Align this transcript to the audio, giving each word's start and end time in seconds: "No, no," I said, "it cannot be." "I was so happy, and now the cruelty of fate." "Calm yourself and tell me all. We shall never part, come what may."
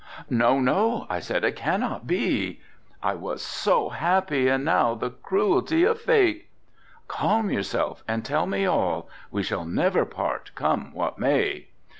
"No, 0.31 0.59
no," 0.59 1.05
I 1.11 1.19
said, 1.19 1.43
"it 1.43 1.55
cannot 1.55 2.07
be." 2.07 2.59
"I 3.03 3.13
was 3.13 3.43
so 3.43 3.89
happy, 3.89 4.47
and 4.47 4.65
now 4.65 4.95
the 4.95 5.11
cruelty 5.11 5.83
of 5.83 6.01
fate." 6.01 6.49
"Calm 7.07 7.51
yourself 7.51 8.03
and 8.07 8.25
tell 8.25 8.47
me 8.47 8.65
all. 8.65 9.07
We 9.29 9.43
shall 9.43 9.63
never 9.63 10.03
part, 10.05 10.49
come 10.55 10.91
what 10.95 11.19
may." 11.19 11.67